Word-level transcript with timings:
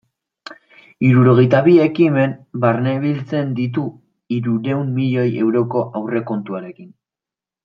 Hirurogeita 1.09 1.59
bi 1.67 1.75
ekimen 1.83 2.33
barnebiltzen 2.63 3.53
ditu, 3.61 3.85
hirurehun 4.39 4.91
milioi 4.99 5.29
euroko 5.47 5.85
aurrekontuarekin. 6.01 6.91